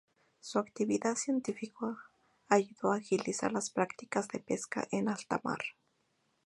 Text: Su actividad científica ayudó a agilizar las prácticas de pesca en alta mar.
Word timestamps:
Su 0.39 0.57
actividad 0.57 1.15
científica 1.15 1.95
ayudó 2.49 2.91
a 2.91 2.95
agilizar 2.95 3.51
las 3.51 3.69
prácticas 3.69 4.27
de 4.29 4.39
pesca 4.39 4.87
en 4.89 5.09
alta 5.09 5.39
mar. 5.43 5.59